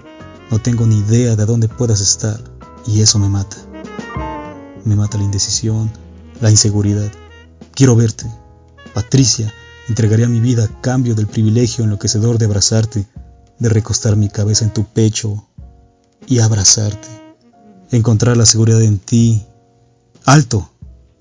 No 0.50 0.60
tengo 0.60 0.86
ni 0.86 0.98
idea 0.98 1.36
de 1.36 1.46
dónde 1.46 1.68
puedas 1.68 2.00
estar. 2.00 2.40
Y 2.86 3.00
eso 3.00 3.18
me 3.18 3.28
mata. 3.28 3.56
Me 4.84 4.96
mata 4.96 5.18
la 5.18 5.24
indecisión, 5.24 5.90
la 6.40 6.50
inseguridad. 6.50 7.10
Quiero 7.74 7.96
verte. 7.96 8.26
Patricia, 8.94 9.52
entregaría 9.88 10.28
mi 10.28 10.40
vida 10.40 10.64
a 10.64 10.80
cambio 10.80 11.14
del 11.14 11.26
privilegio 11.26 11.84
enloquecedor 11.84 12.38
de 12.38 12.46
abrazarte, 12.46 13.06
de 13.58 13.68
recostar 13.68 14.16
mi 14.16 14.28
cabeza 14.28 14.64
en 14.64 14.72
tu 14.72 14.84
pecho 14.84 15.46
y 16.26 16.40
abrazarte. 16.40 17.08
Encontrar 17.90 18.36
la 18.36 18.46
seguridad 18.46 18.82
en 18.82 18.98
ti. 18.98 19.46
Alto. 20.24 20.70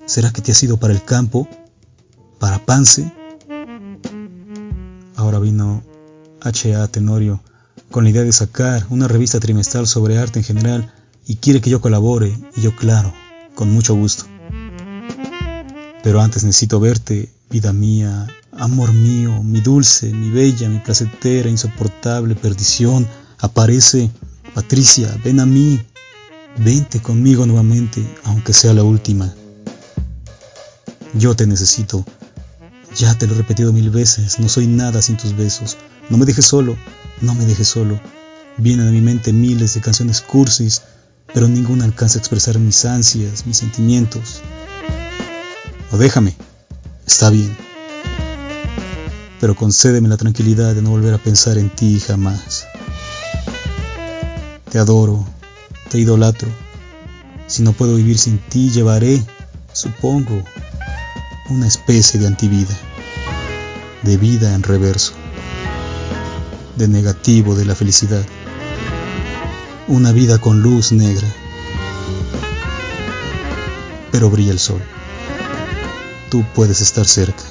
¿Será 0.05 0.31
que 0.31 0.41
te 0.41 0.51
has 0.51 0.61
ido 0.61 0.77
para 0.77 0.93
el 0.93 1.03
campo? 1.03 1.47
¿Para 2.39 2.63
Pance? 2.63 3.11
Ahora 5.15 5.39
vino 5.39 5.83
H.A. 6.41 6.87
Tenorio 6.87 7.41
con 7.91 8.03
la 8.03 8.09
idea 8.09 8.23
de 8.23 8.31
sacar 8.31 8.85
una 8.89 9.07
revista 9.07 9.39
trimestral 9.39 9.87
sobre 9.87 10.17
arte 10.17 10.39
en 10.39 10.45
general 10.45 10.93
y 11.25 11.37
quiere 11.37 11.61
que 11.61 11.69
yo 11.69 11.81
colabore 11.81 12.37
y 12.55 12.61
yo 12.61 12.75
claro, 12.75 13.13
con 13.55 13.71
mucho 13.71 13.95
gusto. 13.95 14.25
Pero 16.03 16.21
antes 16.21 16.43
necesito 16.43 16.79
verte, 16.79 17.31
vida 17.49 17.73
mía, 17.73 18.27
amor 18.51 18.93
mío, 18.93 19.41
mi 19.41 19.61
dulce, 19.61 20.13
mi 20.13 20.29
bella, 20.29 20.69
mi 20.69 20.79
placentera, 20.79 21.49
insoportable 21.49 22.35
perdición. 22.35 23.07
Aparece, 23.39 24.11
Patricia, 24.53 25.17
ven 25.23 25.39
a 25.39 25.45
mí. 25.45 25.81
Vente 26.57 27.01
conmigo 27.01 27.45
nuevamente, 27.45 28.05
aunque 28.23 28.53
sea 28.53 28.73
la 28.73 28.83
última. 28.83 29.33
Yo 31.13 31.35
te 31.35 31.47
necesito. 31.47 32.05
Ya 32.95 33.17
te 33.17 33.27
lo 33.27 33.33
he 33.33 33.37
repetido 33.37 33.73
mil 33.73 33.89
veces, 33.89 34.39
no 34.39 34.47
soy 34.47 34.67
nada 34.67 35.01
sin 35.01 35.17
tus 35.17 35.35
besos. 35.35 35.75
No 36.09 36.17
me 36.17 36.25
dejes 36.25 36.45
solo, 36.45 36.77
no 37.21 37.33
me 37.33 37.45
dejes 37.45 37.67
solo. 37.67 37.99
Vienen 38.57 38.87
a 38.87 38.91
mi 38.91 39.01
mente 39.01 39.33
miles 39.33 39.73
de 39.73 39.81
canciones 39.81 40.21
cursis, 40.21 40.81
pero 41.35 41.49
ninguna 41.49 41.83
alcanza 41.83 42.17
a 42.17 42.21
expresar 42.21 42.57
mis 42.59 42.85
ansias, 42.85 43.45
mis 43.45 43.57
sentimientos 43.57 44.41
o 45.91 45.97
déjame, 45.97 46.33
está 47.05 47.29
bien. 47.29 47.55
Pero 49.41 49.53
concédeme 49.53 50.07
la 50.07 50.15
tranquilidad 50.15 50.73
de 50.73 50.81
no 50.81 50.91
volver 50.91 51.13
a 51.13 51.17
pensar 51.17 51.57
en 51.57 51.69
ti 51.69 51.99
jamás. 51.99 52.65
Te 54.71 54.79
adoro, 54.79 55.27
te 55.89 55.99
idolatro. 55.99 56.47
Si 57.47 57.63
no 57.63 57.73
puedo 57.73 57.95
vivir 57.95 58.17
sin 58.17 58.39
ti, 58.39 58.71
llevaré, 58.71 59.21
supongo, 59.73 60.41
una 61.49 61.67
especie 61.67 62.17
de 62.17 62.27
antivida, 62.27 62.75
de 64.03 64.15
vida 64.15 64.55
en 64.55 64.63
reverso, 64.63 65.11
de 66.77 66.87
negativo 66.87 67.55
de 67.55 67.65
la 67.65 67.75
felicidad, 67.75 68.25
una 69.87 70.11
vida 70.11 70.39
con 70.39 70.61
luz 70.61 70.91
negra. 70.91 71.27
Pero 74.11 74.29
brilla 74.29 74.51
el 74.51 74.59
sol 74.59 74.81
tú 76.35 76.43
puedes 76.53 76.81
estar 76.81 77.05
cerca. 77.05 77.43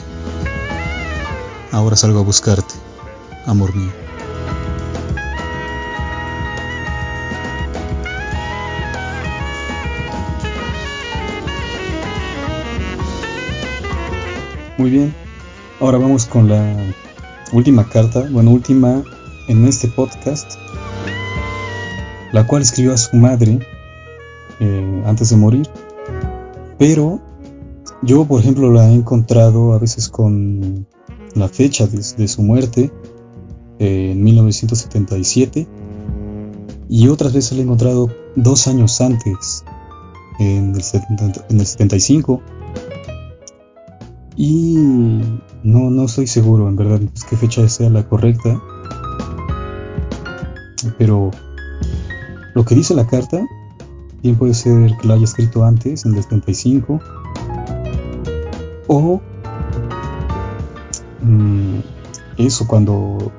Ahora 1.73 1.97
salgo 1.97 2.20
a 2.20 2.23
buscarte, 2.23 2.75
amor 3.47 3.75
mío. 3.75 3.90
Muy 14.77 14.90
bien, 14.90 15.14
ahora 15.81 15.97
vamos 15.97 16.27
con 16.27 16.51
la 16.51 16.77
última 17.53 17.88
carta, 17.88 18.27
bueno, 18.31 18.51
última 18.51 19.03
en 19.49 19.66
este 19.66 19.88
podcast, 19.88 20.57
la 22.35 22.44
cual 22.49 22.62
escribió 22.62 22.92
a 22.92 22.97
su 22.97 23.16
madre 23.16 23.61
eh, 24.59 25.03
antes 25.07 25.31
de 25.31 25.37
morir, 25.37 25.70
pero 26.79 27.20
yo, 28.03 28.25
por 28.25 28.40
ejemplo, 28.40 28.73
la 28.73 28.90
he 28.90 28.94
encontrado 28.94 29.73
a 29.73 29.79
veces 29.79 30.09
con 30.09 30.85
la 31.37 31.49
fecha 31.49 31.87
de, 31.87 32.29
su 32.29 32.42
muerte, 32.42 32.90
eh, 33.79 34.11
en 34.11 34.25
1977, 34.25 35.68
y 36.88 37.07
otras 37.07 37.33
veces 37.33 37.53
la 37.53 37.61
he 37.61 37.62
encontrado 37.62 38.11
dos 38.35 38.66
años 38.66 39.01
antes, 39.01 39.64
en 40.40 40.75
el, 40.75 40.83
en 41.51 41.61
el 41.61 41.66
75. 41.66 42.42
Y 44.37 44.75
no, 45.62 45.88
no 45.88 46.05
estoy 46.05 46.27
seguro, 46.27 46.68
en 46.68 46.75
verdad, 46.75 47.01
pues, 47.01 47.25
qué 47.25 47.37
fecha 47.37 47.68
sea 47.68 47.90
la 47.90 48.09
correcta. 48.09 48.61
Pero 50.99 51.31
lo 52.55 52.64
que 52.64 52.75
dice 52.75 52.95
la 52.95 53.07
carta, 53.07 53.47
bien 54.23 54.37
puede 54.37 54.55
ser 54.55 54.97
que 54.97 55.09
la 55.09 55.14
haya 55.14 55.25
escrito 55.25 55.64
antes, 55.64 56.05
en 56.07 56.14
el 56.14 56.23
75 56.23 57.01
o 58.87 59.21
mm, 61.23 61.79
eso 62.38 62.67
cuando 62.67 63.33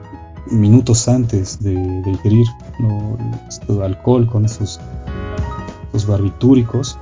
minutos 0.51 1.07
antes 1.07 1.61
de, 1.61 1.73
ingerir 1.73 2.47
¿no? 2.79 3.17
alcohol 3.83 4.27
con 4.27 4.45
esos, 4.45 4.79
barbitúricos. 6.07 6.97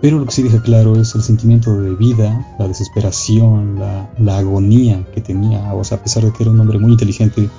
Pero 0.00 0.18
lo 0.18 0.24
que 0.24 0.32
sí 0.32 0.42
deja 0.42 0.62
claro 0.62 0.96
es 0.96 1.14
el 1.14 1.22
sentimiento 1.22 1.78
de 1.78 1.94
vida, 1.94 2.46
la 2.58 2.68
desesperación, 2.68 3.78
la, 3.78 4.38
agonía 4.38 5.04
que 5.12 5.20
tenía, 5.20 5.74
o 5.74 5.84
sea, 5.84 5.98
a 5.98 6.02
pesar 6.02 6.24
de 6.24 6.32
que 6.32 6.44
era 6.44 6.52
un 6.52 6.60
hombre 6.60 6.78
muy 6.78 6.92
inteligente, 6.92 7.50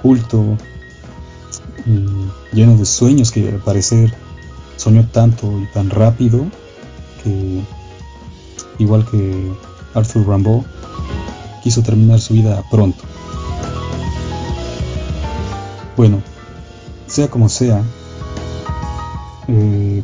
culto, 0.00 0.56
lleno 2.52 2.76
de 2.76 2.84
sueños 2.84 3.30
que 3.30 3.48
al 3.48 3.60
parecer 3.60 4.12
soñó 4.76 5.06
tanto 5.08 5.60
y 5.60 5.66
tan 5.72 5.90
rápido 5.90 6.46
que, 7.22 7.60
igual 8.78 9.06
que 9.10 9.52
Arthur 9.94 10.28
Rimbaud, 10.28 10.64
quiso 11.62 11.82
terminar 11.82 12.20
su 12.20 12.34
vida 12.34 12.62
pronto. 12.70 13.02
Bueno, 15.96 16.22
sea 17.06 17.28
como 17.28 17.48
sea, 17.48 17.82
eh, 19.48 20.02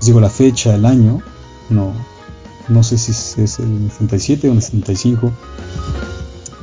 digo 0.00 0.20
la 0.20 0.28
fecha, 0.28 0.74
el 0.74 0.84
año, 0.84 1.22
no, 1.70 1.92
no 2.68 2.82
sé 2.82 2.98
si 2.98 3.12
es 3.12 3.58
el 3.58 3.90
77 3.90 4.48
o 4.48 4.52
el 4.52 4.62
75, 4.62 5.32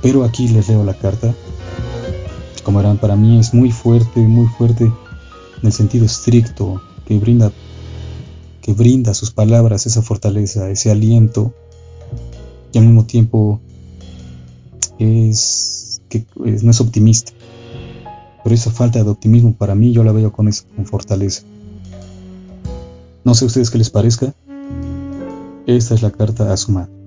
pero 0.01 0.23
aquí 0.23 0.47
les 0.47 0.67
leo 0.69 0.84
la 0.84 0.93
carta. 0.93 1.34
Como 2.63 2.80
verán, 2.80 2.98
para 2.98 3.15
mí 3.15 3.39
es 3.39 3.54
muy 3.54 3.72
fuerte, 3.72 4.19
muy 4.19 4.48
fuerte 4.48 4.84
en 4.84 5.65
el 5.65 5.72
sentido 5.72 6.06
estricto 6.06 6.82
que 7.06 7.17
brinda, 7.17 7.52
que 8.62 8.74
brinda 8.74 9.13
sus 9.13 9.32
palabras 9.32 9.86
esa 9.86 10.02
fortaleza, 10.02 10.69
ese 10.69 10.91
aliento 10.91 11.54
y 12.72 12.78
al 12.78 12.86
mismo 12.86 13.06
tiempo 13.06 13.60
es 15.00 16.02
que 16.10 16.26
no 16.36 16.72
es 16.72 16.82
optimista. 16.82 17.32
Pero 18.43 18.56
esa 18.56 18.72
falta 18.72 19.04
de 19.04 19.10
optimismo 19.10 19.54
para 19.54 19.76
mí 19.76 19.91
yo 19.91 20.04
la 20.04 20.12
veo 20.12 20.32
con, 20.32 20.48
esa, 20.48 20.63
con 20.76 20.86
fortaleza. 20.86 21.43
No 23.24 23.36
sé 23.36 23.45
a 23.45 23.48
ustedes 23.48 23.69
qué 23.69 23.78
les 23.78 23.89
parezca. 23.89 24.34
Esta 25.65 25.93
es 25.93 26.02
la 26.02 26.12
carta 26.12 26.52
a 26.52 26.58
su 26.58 26.72
madre. 26.72 26.99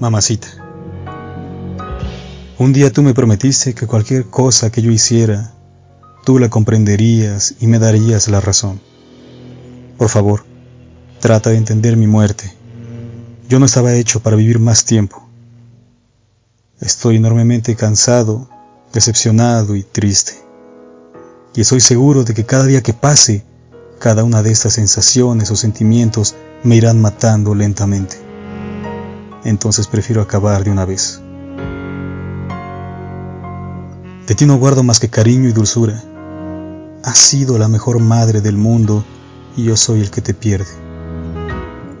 Mamacita. 0.00 0.46
Un 2.56 2.72
día 2.72 2.92
tú 2.92 3.02
me 3.02 3.14
prometiste 3.14 3.74
que 3.74 3.88
cualquier 3.88 4.26
cosa 4.26 4.70
que 4.70 4.80
yo 4.80 4.92
hiciera, 4.92 5.52
tú 6.24 6.38
la 6.38 6.48
comprenderías 6.48 7.56
y 7.58 7.66
me 7.66 7.80
darías 7.80 8.28
la 8.28 8.40
razón. 8.40 8.80
Por 9.96 10.08
favor, 10.08 10.44
trata 11.18 11.50
de 11.50 11.56
entender 11.56 11.96
mi 11.96 12.06
muerte. 12.06 12.52
Yo 13.48 13.58
no 13.58 13.66
estaba 13.66 13.94
hecho 13.94 14.20
para 14.20 14.36
vivir 14.36 14.60
más 14.60 14.84
tiempo. 14.84 15.28
Estoy 16.80 17.16
enormemente 17.16 17.74
cansado, 17.74 18.48
decepcionado 18.92 19.74
y 19.74 19.82
triste. 19.82 20.34
Y 21.56 21.62
estoy 21.62 21.80
seguro 21.80 22.22
de 22.22 22.34
que 22.34 22.46
cada 22.46 22.66
día 22.66 22.84
que 22.84 22.92
pase, 22.94 23.44
cada 23.98 24.22
una 24.22 24.44
de 24.44 24.52
estas 24.52 24.74
sensaciones 24.74 25.50
o 25.50 25.56
sentimientos 25.56 26.36
me 26.62 26.76
irán 26.76 27.00
matando 27.00 27.56
lentamente. 27.56 28.27
Entonces 29.44 29.86
prefiero 29.86 30.22
acabar 30.22 30.64
de 30.64 30.70
una 30.70 30.84
vez. 30.84 31.20
De 34.26 34.34
ti 34.34 34.44
no 34.44 34.58
guardo 34.58 34.82
más 34.82 35.00
que 35.00 35.08
cariño 35.08 35.48
y 35.48 35.52
dulzura. 35.52 36.02
Has 37.02 37.16
sido 37.16 37.56
la 37.56 37.68
mejor 37.68 37.98
madre 38.00 38.40
del 38.40 38.56
mundo 38.56 39.04
y 39.56 39.64
yo 39.64 39.76
soy 39.76 40.00
el 40.00 40.10
que 40.10 40.20
te 40.20 40.34
pierde. 40.34 40.70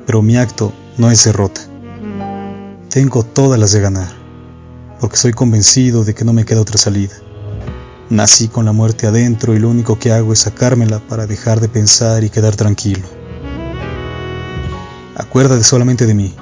Pero 0.04 0.20
mi 0.20 0.36
acto 0.36 0.72
no 0.98 1.10
es 1.10 1.24
derrota. 1.24 1.62
Tengo 2.90 3.22
todas 3.22 3.58
las 3.58 3.72
de 3.72 3.80
ganar, 3.80 4.10
porque 5.00 5.16
soy 5.16 5.32
convencido 5.32 6.04
de 6.04 6.14
que 6.14 6.24
no 6.24 6.32
me 6.32 6.44
queda 6.44 6.60
otra 6.60 6.78
salida. 6.78 7.14
Nací 8.10 8.48
con 8.48 8.64
la 8.64 8.72
muerte 8.72 9.06
adentro 9.06 9.54
y 9.54 9.58
lo 9.58 9.68
único 9.68 9.98
que 9.98 10.12
hago 10.12 10.32
es 10.32 10.40
sacármela 10.40 10.98
para 10.98 11.26
dejar 11.26 11.60
de 11.60 11.68
pensar 11.68 12.24
y 12.24 12.30
quedar 12.30 12.56
tranquilo. 12.56 13.06
Acuérdate 15.14 15.64
solamente 15.64 16.06
de 16.06 16.14
mí. 16.14 16.34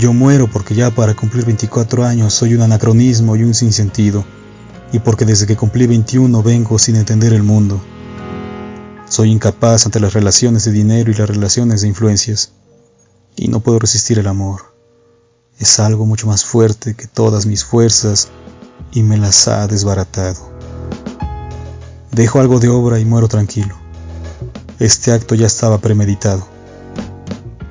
Yo 0.00 0.14
muero 0.14 0.48
porque 0.50 0.74
ya 0.74 0.90
para 0.90 1.14
cumplir 1.14 1.44
24 1.44 2.06
años 2.06 2.32
soy 2.32 2.54
un 2.54 2.62
anacronismo 2.62 3.36
y 3.36 3.42
un 3.42 3.52
sinsentido 3.52 4.24
y 4.92 4.98
porque 4.98 5.26
desde 5.26 5.46
que 5.46 5.58
cumplí 5.58 5.86
21 5.86 6.42
vengo 6.42 6.78
sin 6.78 6.96
entender 6.96 7.34
el 7.34 7.42
mundo. 7.42 7.78
Soy 9.06 9.30
incapaz 9.30 9.84
ante 9.84 10.00
las 10.00 10.14
relaciones 10.14 10.64
de 10.64 10.72
dinero 10.72 11.10
y 11.10 11.14
las 11.14 11.28
relaciones 11.28 11.82
de 11.82 11.88
influencias, 11.88 12.52
y 13.36 13.48
no 13.48 13.60
puedo 13.60 13.78
resistir 13.78 14.18
el 14.18 14.26
amor. 14.26 14.72
Es 15.58 15.78
algo 15.78 16.06
mucho 16.06 16.26
más 16.26 16.46
fuerte 16.46 16.94
que 16.94 17.06
todas 17.06 17.44
mis 17.44 17.62
fuerzas 17.62 18.28
y 18.92 19.02
me 19.02 19.18
las 19.18 19.48
ha 19.48 19.66
desbaratado. 19.66 20.50
Dejo 22.10 22.40
algo 22.40 22.58
de 22.58 22.70
obra 22.70 22.98
y 22.98 23.04
muero 23.04 23.28
tranquilo. 23.28 23.76
Este 24.78 25.12
acto 25.12 25.34
ya 25.34 25.46
estaba 25.46 25.76
premeditado. 25.76 26.48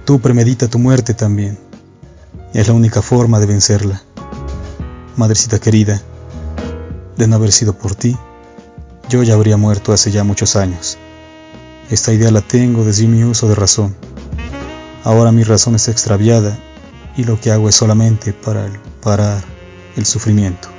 Tú 0.06 0.20
premedita 0.20 0.68
tu 0.68 0.78
muerte 0.78 1.16
también. 1.16 1.69
Es 2.54 2.68
la 2.68 2.74
única 2.74 3.02
forma 3.02 3.40
de 3.40 3.46
vencerla. 3.46 4.02
Madrecita 5.16 5.60
querida, 5.60 6.02
de 7.16 7.28
no 7.28 7.36
haber 7.36 7.52
sido 7.52 7.74
por 7.74 7.94
ti, 7.94 8.18
yo 9.08 9.22
ya 9.24 9.36
habría 9.36 9.58
muerto 9.58 9.94
hace 9.94 10.10
ya 10.12 10.24
muchos 10.24 10.56
años. 10.56 10.98
Esta 11.92 12.14
idea 12.14 12.32
la 12.32 12.42
tengo 12.42 12.84
desde 12.84 13.08
mi 13.08 13.24
uso 13.24 13.48
de 13.48 13.56
razón. 13.56 13.96
Ahora 15.04 15.32
mi 15.32 15.44
razón 15.44 15.76
está 15.76 15.92
extraviada 15.92 16.58
y 17.18 17.24
lo 17.24 17.40
que 17.40 17.52
hago 17.52 17.70
es 17.70 17.76
solamente 17.76 18.34
para 18.34 18.68
parar 19.02 19.44
el 19.96 20.06
sufrimiento. 20.06 20.70